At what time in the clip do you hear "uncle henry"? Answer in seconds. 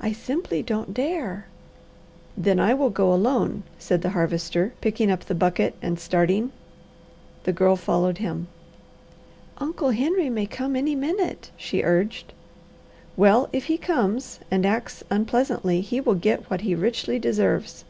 9.58-10.30